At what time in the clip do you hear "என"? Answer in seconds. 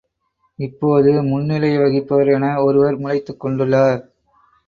2.33-2.63